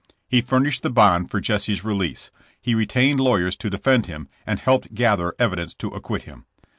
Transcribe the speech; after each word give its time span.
*'He 0.27 0.41
furnished 0.41 0.81
the 0.81 0.89
bond 0.89 1.29
for 1.29 1.39
Jesse's 1.39 1.83
release. 1.83 2.31
He 2.59 2.73
retained 2.73 3.19
lawyers 3.19 3.55
to 3.57 3.69
defend 3.69 4.07
him, 4.07 4.27
and 4.47 4.57
helped 4.57 4.95
gather 4.95 5.35
evidence 5.37 5.75
to 5.75 5.89
acquit 5.89 6.23
him. 6.23 6.47